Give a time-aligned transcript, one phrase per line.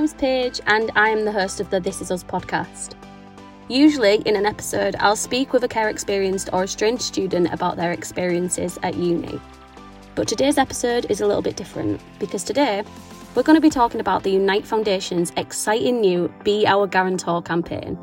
[0.00, 2.94] name's Paige, and I am the host of the This Is Us podcast.
[3.68, 7.92] Usually, in an episode, I'll speak with a care experienced or estranged student about their
[7.92, 9.38] experiences at uni.
[10.14, 12.82] But today's episode is a little bit different because today
[13.34, 17.98] we're going to be talking about the Unite Foundation's exciting new Be Our Guarantor campaign.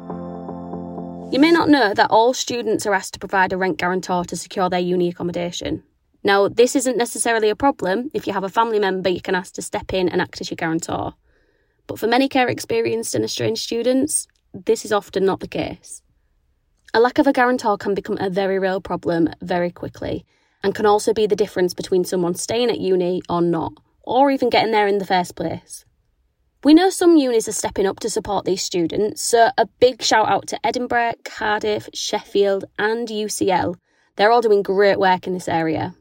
[1.32, 4.36] You may not know that all students are asked to provide a rent guarantor to
[4.36, 5.82] secure their uni accommodation.
[6.23, 8.11] Now, this isn't necessarily a problem.
[8.14, 10.52] If you have a family member, you can ask to step in and act as
[10.52, 11.16] your guarantor.
[11.87, 16.01] But for many care experienced and estranged students, this is often not the case.
[16.93, 20.25] A lack of a guarantor can become a very real problem very quickly
[20.63, 23.73] and can also be the difference between someone staying at uni or not,
[24.04, 25.86] or even getting there in the first place.
[26.63, 30.27] We know some unis are stepping up to support these students, so a big shout
[30.27, 33.75] out to Edinburgh, Cardiff, Sheffield, and UCL.
[34.16, 35.95] They're all doing great work in this area.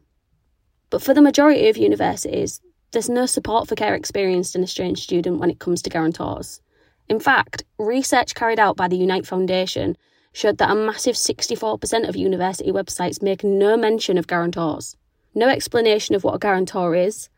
[0.88, 2.60] But for the majority of universities,
[2.96, 6.62] there's no support for care experienced and estranged student when it comes to guarantors.
[7.10, 9.98] In fact, research carried out by the Unite Foundation
[10.32, 14.96] showed that a massive 64% of university websites make no mention of guarantors.
[15.34, 17.29] No explanation of what a guarantor is,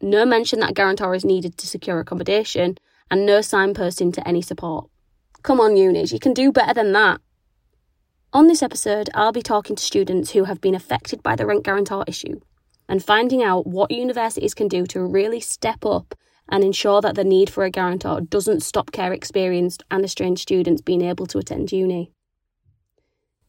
[0.00, 2.76] no mention that a guarantor is needed to secure accommodation,
[3.08, 4.90] and no signposting to any support.
[5.44, 7.20] Come on, unis, you can do better than that.
[8.32, 11.62] On this episode, I'll be talking to students who have been affected by the rent
[11.62, 12.40] guarantor issue
[12.88, 16.14] and finding out what universities can do to really step up
[16.48, 20.82] and ensure that the need for a guarantor doesn't stop care experienced and estranged students
[20.82, 22.12] being able to attend uni.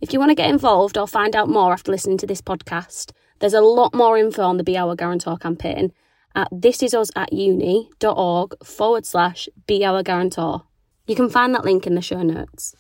[0.01, 3.11] If you want to get involved or find out more after listening to this podcast,
[3.39, 5.91] there's a lot more info on the Be Our Guarantor campaign
[6.35, 10.63] at thisisusatuni.org forward slash Be Our Guarantor.
[11.07, 12.75] You can find that link in the show notes.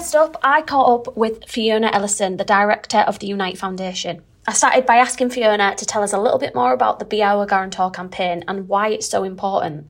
[0.00, 4.22] First up, I caught up with Fiona Ellison, the director of the Unite Foundation.
[4.48, 7.22] I started by asking Fiona to tell us a little bit more about the Be
[7.22, 9.88] Our Guarantor campaign and why it's so important.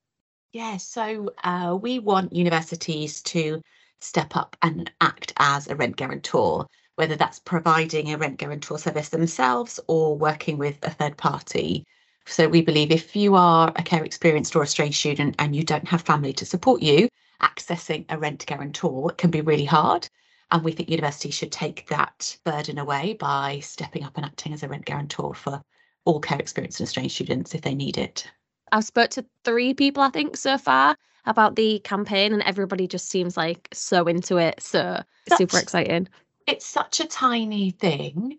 [0.53, 3.63] Yeah, so uh, we want universities to
[4.01, 6.67] step up and act as a rent guarantor,
[6.97, 11.85] whether that's providing a rent guarantor service themselves or working with a third party.
[12.27, 15.87] So we believe if you are a care experienced or estranged student and you don't
[15.87, 17.09] have family to support you,
[17.41, 20.09] accessing a rent guarantor can be really hard.
[20.51, 24.63] And we think universities should take that burden away by stepping up and acting as
[24.63, 25.63] a rent guarantor for
[26.05, 28.27] all care experienced and estranged students if they need it.
[28.73, 30.97] I've spoke to three people, I think, so far
[31.27, 34.61] about the campaign, and everybody just seems like so into it.
[34.61, 36.09] So such, super exciting.
[36.47, 38.39] It's such a tiny thing,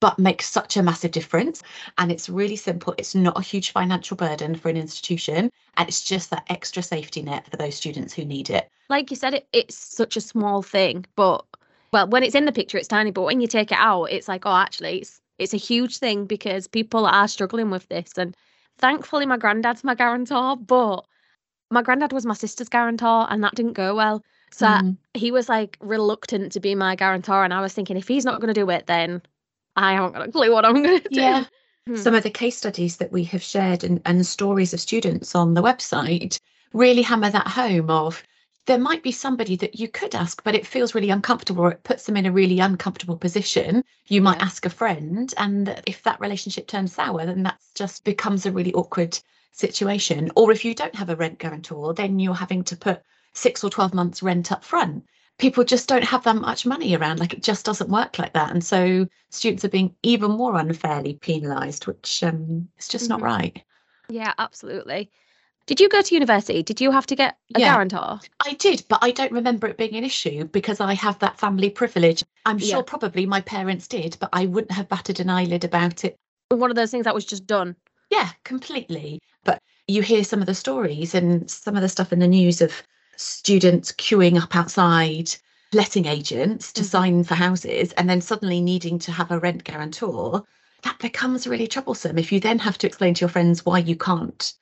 [0.00, 1.62] but makes such a massive difference.
[1.98, 2.94] And it's really simple.
[2.98, 5.50] It's not a huge financial burden for an institution.
[5.76, 8.68] And it's just that extra safety net for those students who need it.
[8.88, 11.44] Like you said, it, it's such a small thing, but
[11.92, 13.10] well, when it's in the picture, it's tiny.
[13.10, 16.24] But when you take it out, it's like, oh, actually, it's it's a huge thing
[16.24, 18.12] because people are struggling with this.
[18.16, 18.36] And
[18.78, 21.04] thankfully, my granddad's my guarantor, but
[21.70, 24.22] my granddad was my sister's guarantor, and that didn't go well.
[24.52, 24.96] So mm.
[25.14, 28.40] he was like reluctant to be my guarantor, and I was thinking, if he's not
[28.40, 29.22] going to do it, then
[29.76, 31.20] I haven't got a clue what I'm going to do.
[31.20, 31.44] Yeah.
[31.88, 31.94] Hmm.
[31.94, 35.54] Some of the case studies that we have shared and, and stories of students on
[35.54, 36.40] the website
[36.72, 38.24] really hammer that home of
[38.66, 41.84] there might be somebody that you could ask, but it feels really uncomfortable or it
[41.84, 43.84] puts them in a really uncomfortable position.
[44.08, 44.46] You might yeah.
[44.46, 48.74] ask a friend, and if that relationship turns sour, then that just becomes a really
[48.74, 49.16] awkward
[49.52, 50.32] situation.
[50.34, 53.70] Or if you don't have a rent guarantor, then you're having to put six or
[53.70, 55.04] 12 months rent up front
[55.38, 57.20] people just don't have that much money around.
[57.20, 58.50] Like it just doesn't work like that.
[58.50, 63.20] And so students are being even more unfairly penalised, which um, is just mm-hmm.
[63.20, 63.62] not right.
[64.08, 65.10] Yeah, absolutely.
[65.66, 66.62] Did you go to university?
[66.62, 68.20] Did you have to get a yeah, guarantor?
[68.46, 71.70] I did, but I don't remember it being an issue because I have that family
[71.70, 72.22] privilege.
[72.46, 72.82] I'm sure yeah.
[72.86, 76.16] probably my parents did, but I wouldn't have batted an eyelid about it.
[76.50, 77.74] One of those things that was just done.
[78.10, 79.18] Yeah, completely.
[79.42, 82.60] But you hear some of the stories and some of the stuff in the news
[82.60, 82.84] of
[83.16, 85.34] students queuing up outside
[85.72, 86.88] letting agents to mm-hmm.
[86.88, 90.44] sign for houses and then suddenly needing to have a rent guarantor,
[90.82, 92.18] that becomes really troublesome.
[92.18, 94.52] If you then have to explain to your friends why you can't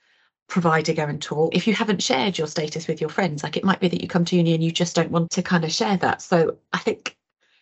[0.49, 3.81] provide a guarantor, if you haven't shared your status with your friends, like it might
[3.81, 5.97] be that you come to uni and you just don't want to kind of share
[5.99, 6.23] that.
[6.23, 7.17] So I think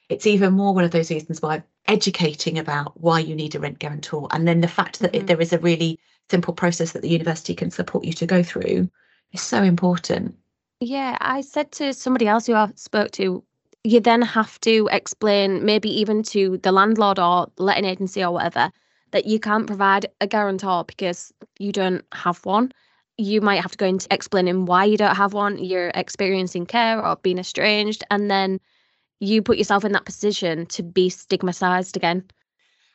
[0.09, 3.79] it's even more one of those reasons why educating about why you need a rent
[3.81, 5.27] guarantor and then the fact that mm-hmm.
[5.27, 5.99] there is a really
[6.31, 8.89] simple process that the university can support you to go through
[9.33, 10.37] is so important.
[10.85, 13.45] Yeah, I said to somebody else who I spoke to,
[13.85, 18.73] you then have to explain, maybe even to the landlord or letting agency or whatever,
[19.13, 22.73] that you can't provide a guarantor because you don't have one.
[23.17, 27.01] You might have to go into explaining why you don't have one, you're experiencing care
[27.01, 28.59] or being estranged, and then
[29.21, 32.25] you put yourself in that position to be stigmatized again.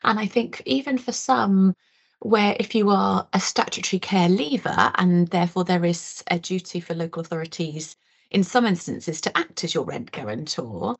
[0.03, 1.73] And I think even for some,
[2.19, 6.93] where if you are a statutory care leaver and therefore there is a duty for
[6.95, 7.95] local authorities
[8.31, 10.95] in some instances to act as your rent guarantor,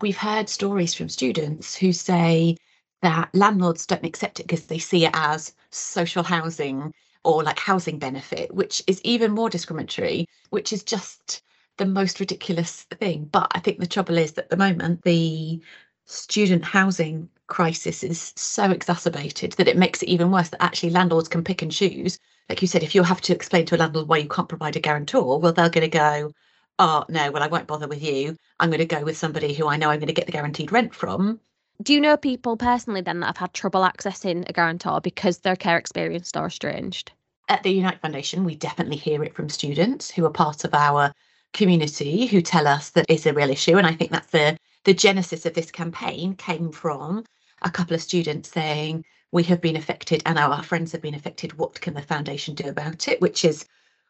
[0.00, 2.56] we've heard stories from students who say
[3.02, 6.92] that landlords don't accept it because they see it as social housing
[7.24, 11.42] or like housing benefit, which is even more discriminatory, which is just
[11.76, 13.24] the most ridiculous thing.
[13.26, 15.60] But I think the trouble is that at the moment, the
[16.06, 21.28] student housing crisis is so exacerbated that it makes it even worse that actually landlords
[21.28, 22.18] can pick and choose.
[22.48, 24.76] Like you said, if you have to explain to a landlord why you can't provide
[24.76, 26.32] a guarantor, well, they're going to go,
[26.78, 28.36] oh, no, well, I won't bother with you.
[28.60, 30.72] I'm going to go with somebody who I know I'm going to get the guaranteed
[30.72, 31.40] rent from.
[31.82, 35.56] Do you know people personally then that have had trouble accessing a guarantor because their
[35.56, 37.12] care experienced or estranged?
[37.48, 41.12] At the Unite Foundation, we definitely hear it from students who are part of our
[41.52, 43.76] community who tell us that it's a real issue.
[43.76, 47.24] And I think that's the the genesis of this campaign came from
[47.62, 51.58] a couple of students saying, We have been affected and our friends have been affected.
[51.58, 53.20] What can the foundation do about it?
[53.20, 53.66] Which is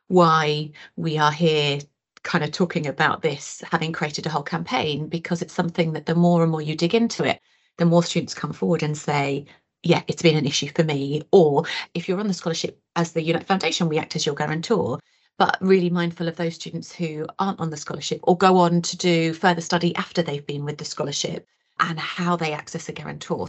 [0.09, 1.81] why we are here
[2.23, 6.15] kind of talking about this, having created a whole campaign, because it's something that the
[6.15, 7.41] more and more you dig into it,
[7.79, 9.47] the more students come forward and say,
[9.83, 11.23] yeah, it's been an issue for me.
[11.31, 14.99] Or if you're on the scholarship as the Unite Foundation, we act as your guarantor
[15.39, 18.97] but really mindful of those students who aren't on the scholarship or go on to
[18.97, 21.47] do further study after they've been with the scholarship
[21.81, 23.49] and how they access a guarantor.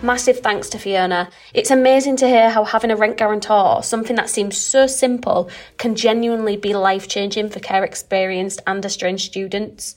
[0.00, 1.28] Massive thanks to Fiona.
[1.52, 5.96] It's amazing to hear how having a rent guarantor, something that seems so simple, can
[5.96, 9.96] genuinely be life changing for care experienced and estranged students.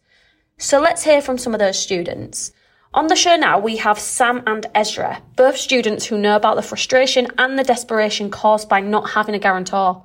[0.57, 2.51] So let's hear from some of those students.
[2.93, 6.61] On the show now, we have Sam and Ezra, both students who know about the
[6.61, 10.03] frustration and the desperation caused by not having a guarantor.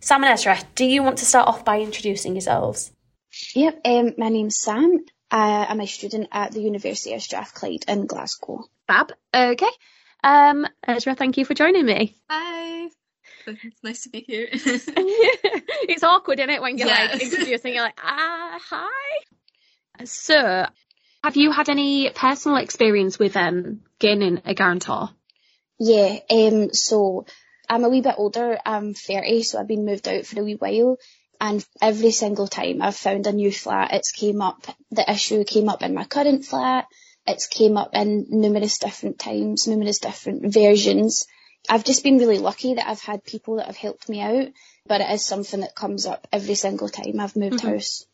[0.00, 2.90] Sam and Ezra, do you want to start off by introducing yourselves?
[3.54, 5.04] Yep, um, my name's Sam.
[5.30, 8.64] Uh, I'm a student at the University of Strathclyde in Glasgow.
[8.88, 9.12] Fab.
[9.32, 9.70] Okay.
[10.24, 12.16] Um, Ezra, thank you for joining me.
[12.28, 12.88] Hi.
[13.46, 14.48] It's nice to be here.
[14.52, 17.10] it's awkward, isn't it, when you're yeah.
[17.12, 20.04] like introducing, you're like, ah, hi.
[20.04, 20.66] So,
[21.24, 25.08] have you had any personal experience with um, gaining a guarantor?
[25.80, 27.24] Yeah, um, so
[27.66, 28.58] I'm a wee bit older.
[28.66, 30.98] I'm 30, so I've been moved out for a wee while.
[31.40, 35.70] And every single time I've found a new flat, it's came up, the issue came
[35.70, 36.88] up in my current flat.
[37.26, 41.26] It's came up in numerous different times, numerous different versions.
[41.70, 44.48] I've just been really lucky that I've had people that have helped me out,
[44.86, 47.68] but it is something that comes up every single time I've moved mm-hmm.
[47.68, 48.04] house.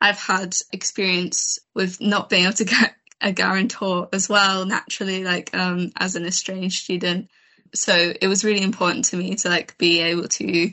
[0.00, 5.54] I've had experience with not being able to get a guarantor as well, naturally, like
[5.54, 7.28] um, as an estranged student.
[7.74, 10.72] So it was really important to me to like be able to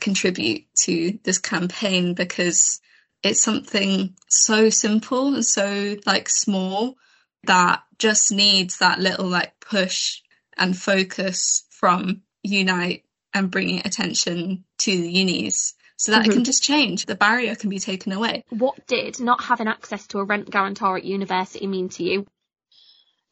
[0.00, 2.80] contribute to this campaign because
[3.22, 6.96] it's something so simple and so like small
[7.44, 10.20] that just needs that little like push
[10.56, 13.04] and focus from Unite
[13.34, 16.32] and bringing attention to the unis so that mm-hmm.
[16.32, 17.06] it can just change.
[17.06, 18.44] The barrier can be taken away.
[18.50, 22.26] What did not having access to a rent guarantor at university mean to you?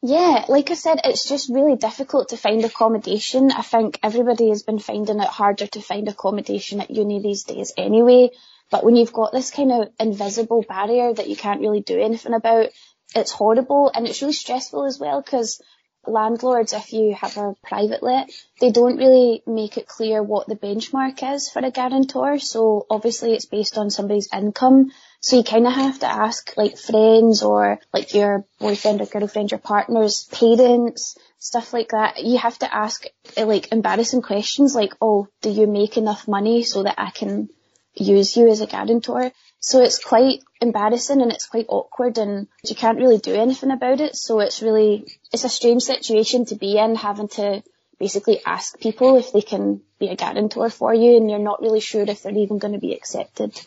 [0.01, 3.51] Yeah, like I said, it's just really difficult to find accommodation.
[3.51, 7.73] I think everybody has been finding it harder to find accommodation at uni these days
[7.75, 8.29] anyway.
[8.69, 12.33] But when you've got this kind of invisible barrier that you can't really do anything
[12.33, 12.69] about,
[13.13, 15.61] it's horrible and it's really stressful as well because
[16.07, 18.29] landlords, if you have a private let,
[18.59, 22.39] they don't really make it clear what the benchmark is for a guarantor.
[22.39, 24.91] So obviously it's based on somebody's income.
[25.19, 29.51] So you kind of have to ask like friends or like your boyfriend or girlfriend,
[29.51, 32.23] your partner's parents, stuff like that.
[32.23, 33.05] You have to ask
[33.37, 37.49] eh, like embarrassing questions like, oh, do you make enough money so that I can
[37.93, 39.31] use you as a guarantor?
[39.61, 44.01] So it's quite embarrassing and it's quite awkward and you can't really do anything about
[44.01, 44.15] it.
[44.15, 47.63] So it's really, it's a strange situation to be in having to
[47.99, 51.79] basically ask people if they can be a guarantor for you and you're not really
[51.79, 53.61] sure if they're even going to be accepted.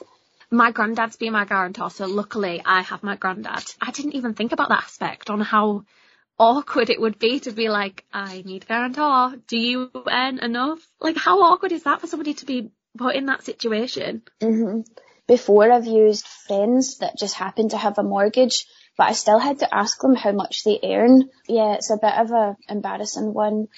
[0.50, 3.64] My granddad's been my guarantor, so luckily I have my granddad.
[3.80, 5.84] I didn't even think about that aspect on how
[6.38, 9.36] awkward it would be to be like, I need a guarantor.
[9.46, 10.80] Do you earn enough?
[11.00, 14.22] Like, how awkward is that for somebody to be put in that situation?
[14.40, 14.80] Mm-hmm.
[15.26, 18.66] Before I've used friends that just happen to have a mortgage,
[18.96, 21.30] but I still had to ask them how much they earn.
[21.48, 23.68] Yeah, it's a bit of a embarrassing one.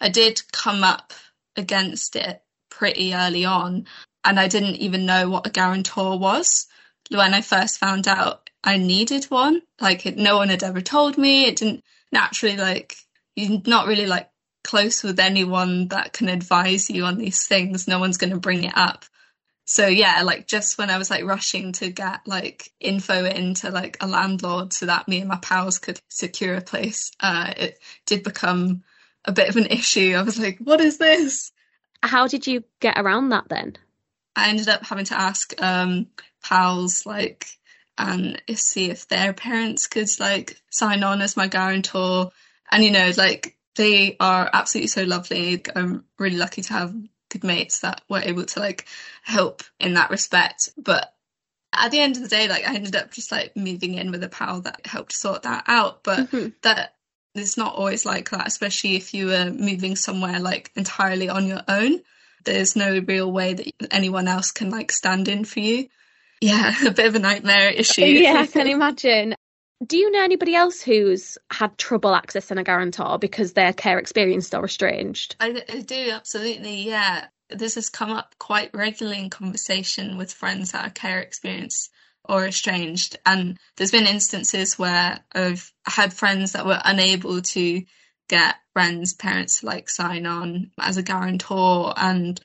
[0.00, 1.12] I did come up
[1.56, 3.86] against it pretty early on
[4.24, 6.66] and I didn't even know what a guarantor was.
[7.10, 11.16] When I first found out I needed one, like it, no one had ever told
[11.16, 11.46] me.
[11.46, 12.96] It didn't naturally like
[13.36, 14.28] you're not really like
[14.64, 17.86] close with anyone that can advise you on these things.
[17.86, 19.04] No one's going to bring it up
[19.68, 23.96] So yeah, like just when I was like rushing to get like info into like
[24.00, 28.22] a landlord so that me and my pals could secure a place, uh, it did
[28.22, 28.84] become
[29.24, 30.14] a bit of an issue.
[30.16, 31.50] I was like, what is this?
[32.00, 33.76] How did you get around that then?
[34.36, 36.06] I ended up having to ask um,
[36.44, 37.48] pals like
[37.98, 42.30] and see if their parents could like sign on as my guarantor.
[42.70, 45.60] And you know, like they are absolutely so lovely.
[45.74, 46.94] I'm really lucky to have
[47.36, 48.86] good mates that were able to like
[49.22, 50.70] help in that respect.
[50.76, 51.12] But
[51.72, 54.22] at the end of the day, like I ended up just like moving in with
[54.22, 56.02] a pal that helped sort that out.
[56.02, 56.48] But mm-hmm.
[56.62, 56.94] that
[57.34, 61.62] it's not always like that, especially if you were moving somewhere like entirely on your
[61.68, 62.00] own.
[62.44, 65.88] There's no real way that anyone else can like stand in for you.
[66.40, 68.02] Yeah, a bit of a nightmare issue.
[68.02, 69.34] yeah, I can imagine.
[69.84, 74.54] Do you know anybody else who's had trouble accessing a guarantor because their care experienced
[74.54, 75.36] or estranged?
[75.38, 77.26] I, I do, absolutely, yeah.
[77.50, 81.90] This has come up quite regularly in conversation with friends that are care experienced
[82.24, 83.18] or estranged.
[83.26, 87.82] And there's been instances where I've had friends that were unable to
[88.28, 91.92] get friends' parents like sign on as a guarantor.
[91.96, 92.40] And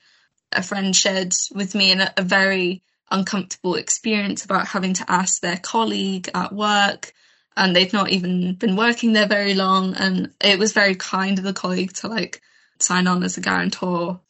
[0.52, 5.56] a friend shared with me a, a very uncomfortable experience about having to ask their
[5.56, 7.14] colleague at work
[7.56, 11.44] and they'd not even been working there very long and it was very kind of
[11.44, 12.40] the colleague to like
[12.78, 14.20] sign on as a guarantor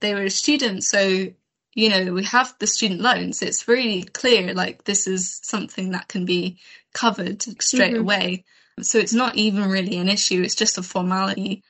[0.00, 1.26] they were a student so
[1.74, 6.08] you know we have the student loans it's really clear like this is something that
[6.08, 6.58] can be
[6.92, 8.00] covered straight mm-hmm.
[8.00, 8.44] away
[8.80, 11.62] so it's not even really an issue it's just a formality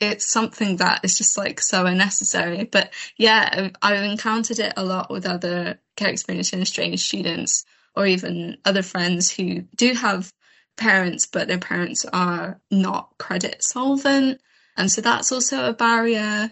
[0.00, 2.64] it's something that is just like so unnecessary.
[2.64, 7.64] But yeah, I've encountered it a lot with other care experience and estranged students,
[7.96, 10.32] or even other friends who do have
[10.78, 14.40] parents, but their parents are not credit solvent.
[14.76, 16.50] And so that's also a barrier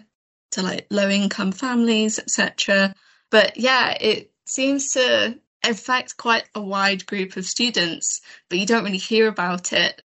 [0.51, 2.93] to like low income families, etc.
[3.31, 8.83] But yeah, it seems to affect quite a wide group of students, but you don't
[8.83, 10.01] really hear about it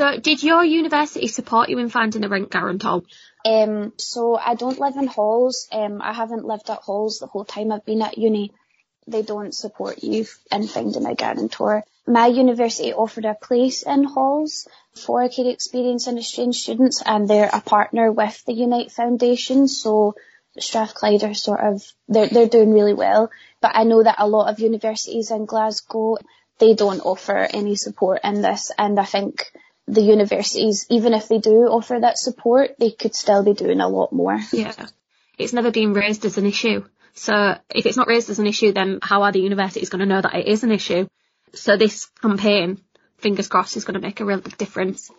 [0.00, 3.02] so, did your university support you in finding a rent guarantor?
[3.44, 5.68] Um, so I don't live in halls.
[5.70, 8.52] Um, I haven't lived at halls the whole time I've been at uni.
[9.06, 11.84] They don't support you in finding a guarantor.
[12.10, 17.48] My university offered a place in halls for care experience and estranged students, and they're
[17.52, 19.68] a partner with the Unite Foundation.
[19.68, 20.16] So
[20.58, 23.30] Strathclyde are sort of they're they're doing really well.
[23.60, 26.18] But I know that a lot of universities in Glasgow
[26.58, 29.52] they don't offer any support in this, and I think
[29.86, 33.88] the universities, even if they do offer that support, they could still be doing a
[33.88, 34.38] lot more.
[34.52, 34.74] Yeah.
[35.38, 36.84] It's never been raised as an issue.
[37.14, 40.06] So if it's not raised as an issue, then how are the universities going to
[40.06, 41.08] know that it is an issue?
[41.54, 42.80] So this campaign,
[43.18, 45.10] fingers crossed, is going to make a real big difference.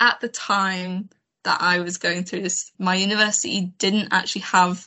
[0.00, 1.10] At the time
[1.44, 4.86] that I was going through this, my university didn't actually have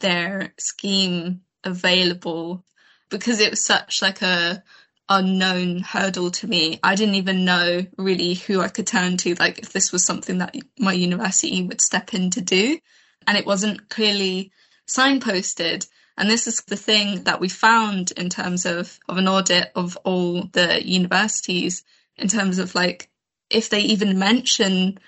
[0.00, 2.64] their scheme available
[3.10, 4.62] because it was such like a
[5.08, 6.78] unknown hurdle to me.
[6.82, 10.38] I didn't even know really who I could turn to, like if this was something
[10.38, 12.78] that my university would step in to do.
[13.26, 14.52] And it wasn't clearly
[14.86, 15.86] signposted.
[16.16, 19.96] And this is the thing that we found in terms of, of an audit of
[20.04, 21.84] all the universities,
[22.16, 23.10] in terms of like,
[23.50, 24.98] if they even mention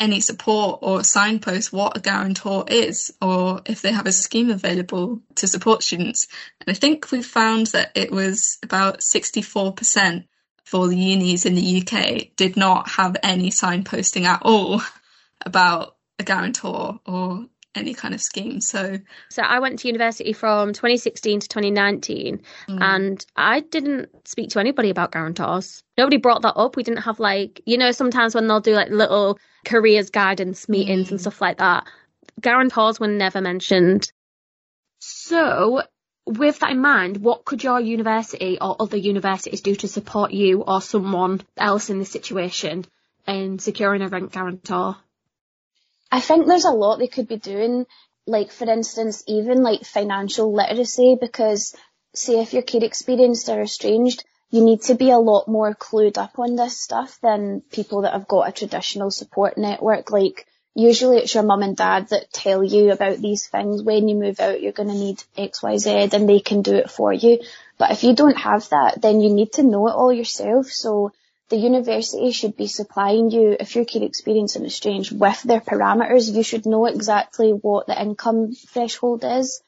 [0.00, 5.20] any support or signpost what a guarantor is or if they have a scheme available
[5.34, 6.26] to support students.
[6.60, 10.24] And I think we found that it was about 64%
[10.64, 14.80] for the unis in the UK did not have any signposting at all
[15.44, 18.60] about a guarantor or any kind of scheme.
[18.60, 18.98] So
[19.30, 22.78] So I went to university from 2016 to 2019 mm.
[22.80, 25.82] and I didn't speak to anybody about guarantors.
[25.96, 26.76] Nobody brought that up.
[26.76, 31.08] We didn't have like, you know, sometimes when they'll do like little careers guidance meetings
[31.08, 31.10] mm.
[31.12, 31.86] and stuff like that,
[32.40, 34.10] guarantors were never mentioned.
[34.98, 35.82] So
[36.26, 40.62] with that in mind, what could your university or other universities do to support you
[40.62, 42.84] or someone else in this situation
[43.26, 44.96] in securing a rent guarantor?
[46.10, 47.86] I think there's a lot they could be doing,
[48.26, 51.74] like for instance, even like financial literacy, because
[52.14, 56.18] say if your care experienced or estranged, you need to be a lot more clued
[56.18, 60.10] up on this stuff than people that have got a traditional support network.
[60.10, 63.82] Like usually it's your mum and dad that tell you about these things.
[63.82, 66.74] When you move out, you're going to need X, Y, Z and they can do
[66.74, 67.38] it for you.
[67.78, 70.66] But if you don't have that, then you need to know it all yourself.
[70.66, 71.12] So
[71.50, 76.32] the university should be supplying you, if your kid experiencing estranged, with their parameters.
[76.32, 79.60] You should know exactly what the income threshold is.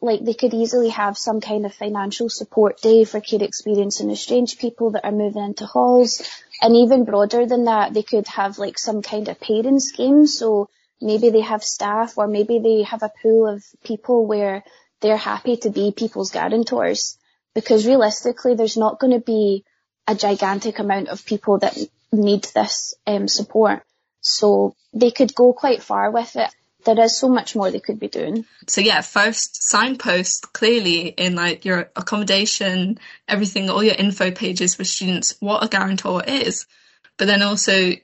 [0.00, 4.60] Like they could easily have some kind of financial support day for kid experiencing estranged
[4.60, 6.22] people that are moving into halls.
[6.62, 10.26] And even broader than that, they could have like some kind of pairing scheme.
[10.26, 10.68] So
[11.00, 14.62] maybe they have staff or maybe they have a pool of people where
[15.00, 17.18] they're happy to be people's guarantors
[17.54, 19.64] because realistically there's not going to be
[20.06, 21.76] a gigantic amount of people that
[22.12, 23.82] need this um, support.
[24.20, 26.50] So they could go quite far with it.
[26.84, 28.44] There is so much more they could be doing.
[28.68, 34.84] So yeah, first signpost clearly in like your accommodation, everything, all your info pages for
[34.84, 36.66] students, what a guarantor is.
[37.16, 37.94] But then also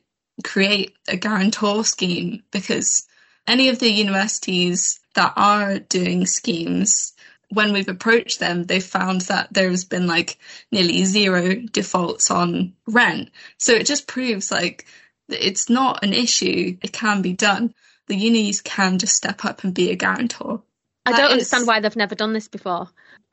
[0.43, 3.07] create a guarantor scheme because
[3.47, 7.13] any of the universities that are doing schemes
[7.53, 10.39] when we've approached them, they've found that there's been like
[10.71, 13.31] nearly zero defaults on rent.
[13.59, 14.87] So it just proves like
[15.29, 16.77] it's not an issue.
[16.83, 17.75] It can be done.
[18.07, 20.63] The unis can just step up and be a guarantor.
[21.05, 22.89] I That don't is- understand why they've never done this before.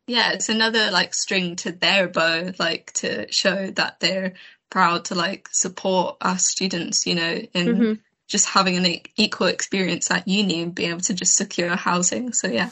[0.07, 4.33] Yeah, it's another like string to their bow, like to show that they're
[4.69, 7.99] proud to like support our students, you know, in Mhm.
[8.27, 12.33] just having an equal experience at uni and being able to just secure housing.
[12.33, 12.69] So yeah.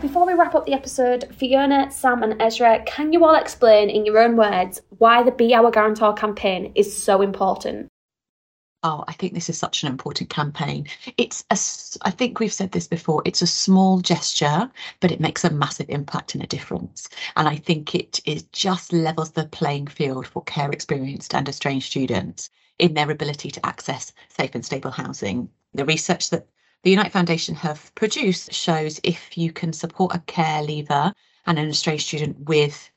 [0.00, 4.06] Before we wrap up the episode, Fiona, Sam, and Ezra, can you all explain in
[4.06, 7.86] your own words why the Be Our Guarantor campaign is so important?
[8.82, 10.86] Oh, I think this is such an important campaign.
[11.18, 15.44] It's a, I think we've said this before, it's a small gesture, but it makes
[15.44, 17.06] a massive impact and a difference.
[17.36, 21.90] And I think it is just levels the playing field for care experienced and estranged
[21.90, 25.50] students in their ability to access safe and stable housing.
[25.74, 26.46] The research that
[26.82, 31.12] the Unite Foundation have produced shows if you can support a care leaver
[31.46, 32.90] and an estranged student with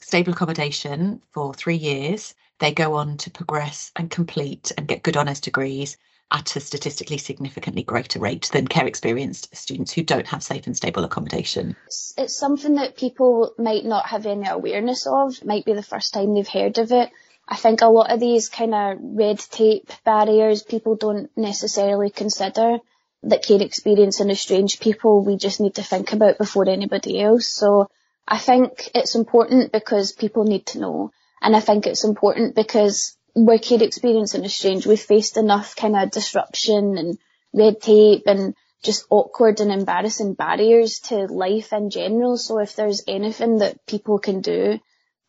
[0.00, 5.16] stable accommodation for three years, they go on to progress and complete and get good
[5.16, 5.98] honours degrees
[6.32, 10.76] at a statistically significantly greater rate than care experienced students who don't have safe and
[10.76, 11.76] stable accommodation.
[11.86, 15.44] It's, it's something that people might not have any awareness of.
[15.44, 17.10] Might be the first time they've heard of it.
[17.46, 22.78] I think a lot of these kind of red tape barriers people don't necessarily consider
[23.26, 27.46] that care experience and estranged people we just need to think about before anybody else.
[27.46, 27.88] So
[28.26, 31.10] I think it's important because people need to know.
[31.42, 35.96] And I think it's important because we're care experience and estranged, we've faced enough kind
[35.96, 37.18] of disruption and
[37.52, 42.36] red tape and just awkward and embarrassing barriers to life in general.
[42.36, 44.78] So if there's anything that people can do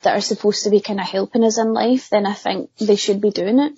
[0.01, 2.95] that are supposed to be kind of helping us in life, then I think they
[2.95, 3.73] should be doing it.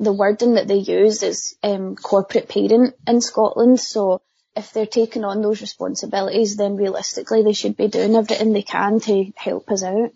[0.00, 3.78] The wording that they use is um, corporate parent in Scotland.
[3.78, 4.22] So
[4.56, 8.98] if they're taking on those responsibilities, then realistically they should be doing everything they can
[9.00, 10.10] to help us out.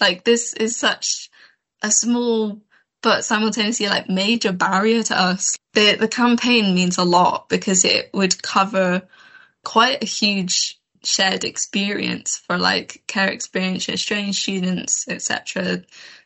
[0.00, 1.30] Like this is such
[1.82, 2.60] a small
[3.02, 5.58] but simultaneously like major barrier to us.
[5.74, 9.02] The the campaign means a lot because it would cover
[9.62, 15.82] quite a huge shared experience for like care experience, estranged students, etc.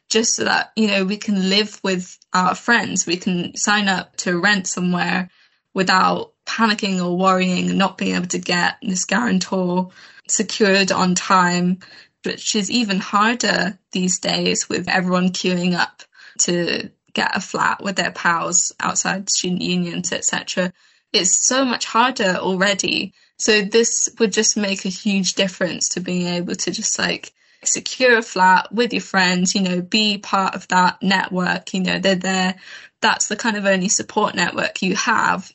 [0.08, 3.06] Just so that, you know, we can live with our friends.
[3.06, 5.30] We can sign up to rent somewhere
[5.74, 9.90] without panicking or worrying and not being able to get this guarantor
[10.26, 11.78] secured on time,
[12.24, 16.02] which is even harder these days with everyone queuing up
[16.38, 20.72] to get a flat with their pals outside student unions, etc.
[21.12, 23.12] It's so much harder already.
[23.38, 27.32] So this would just make a huge difference to being able to just like
[27.64, 31.98] secure a flat with your friends, you know, be part of that network, you know,
[31.98, 32.54] they're there.
[33.00, 35.52] That's the kind of only support network you have.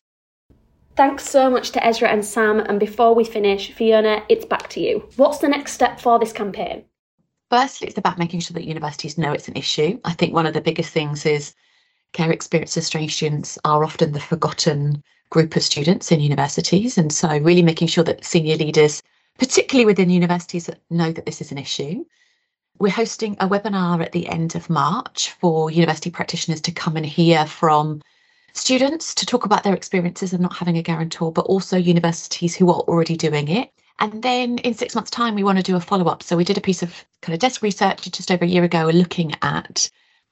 [0.95, 2.59] Thanks so much to Ezra and Sam.
[2.59, 5.09] And before we finish, Fiona, it's back to you.
[5.15, 6.85] What's the next step for this campaign?
[7.49, 9.99] Firstly, it's about making sure that universities know it's an issue.
[10.03, 11.53] I think one of the biggest things is
[12.11, 16.97] care experience estranged students are often the forgotten group of students in universities.
[16.97, 19.01] And so, really making sure that senior leaders,
[19.39, 22.06] particularly within universities, that know that this is an issue.
[22.80, 27.06] We're hosting a webinar at the end of March for university practitioners to come and
[27.06, 28.02] hear from
[28.54, 32.69] students to talk about their experiences of not having a guarantor, but also universities who
[32.69, 33.72] are already doing it.
[34.00, 36.24] And then in six months' time, we want to do a follow up.
[36.24, 38.89] So we did a piece of kind of desk research just over a year ago
[38.93, 39.89] looking at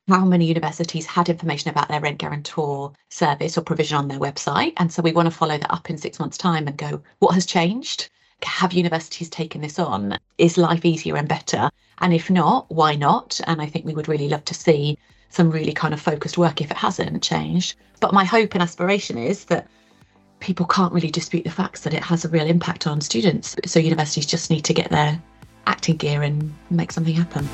[0.08, 4.74] how many universities had information about their rent guarantor service or provision on their website.
[4.78, 7.36] And so we want to follow that up in six months' time and go, what
[7.36, 8.10] has changed?
[8.43, 10.17] Have universities taken this on?
[10.38, 11.69] Is life easier and better?
[11.99, 13.39] And if not, why not?
[13.45, 14.97] And I think we would really love to see
[15.30, 17.75] some really kind of focused work if it hasn't changed.
[17.99, 19.67] But my hope and aspiration is that
[20.39, 23.56] people can't really dispute the facts that it has a real impact on students.
[23.65, 25.21] So universities just need to get their
[25.67, 27.47] acting gear and make something happen.